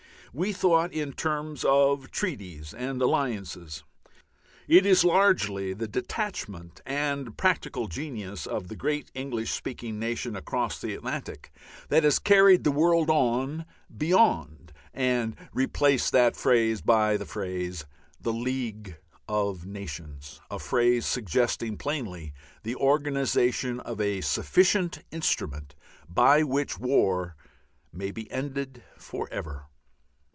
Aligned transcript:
We 0.33 0.53
thought 0.53 0.93
in 0.93 1.11
terms 1.11 1.65
of 1.65 2.09
treaties 2.09 2.73
and 2.73 3.01
alliances. 3.01 3.83
It 4.65 4.85
is 4.85 5.03
largely 5.03 5.73
the 5.73 5.89
detachment 5.89 6.79
and 6.85 7.37
practical 7.37 7.89
genius 7.89 8.45
of 8.47 8.69
the 8.69 8.77
great 8.77 9.11
English 9.13 9.51
speaking 9.51 9.99
nation 9.99 10.37
across 10.37 10.79
the 10.79 10.93
Atlantic 10.95 11.51
that 11.89 12.05
has 12.05 12.17
carried 12.17 12.63
the 12.63 12.71
world 12.71 13.09
on 13.09 13.65
beyond 13.97 14.71
and 14.93 15.35
replaced 15.53 16.13
that 16.13 16.37
phrase 16.37 16.79
by 16.81 17.17
the 17.17 17.25
phrase, 17.25 17.83
"The 18.21 18.31
League 18.31 18.95
of 19.27 19.65
Nations," 19.65 20.39
a 20.49 20.59
phrase 20.59 21.05
suggesting 21.05 21.75
plainly 21.75 22.31
the 22.63 22.77
organization 22.77 23.81
of 23.81 23.99
a 23.99 24.21
sufficient 24.21 25.03
instrument 25.11 25.75
by 26.07 26.41
which 26.41 26.79
war 26.79 27.35
may 27.91 28.11
be 28.11 28.31
ended 28.31 28.81
for 28.97 29.27
ever. 29.29 29.65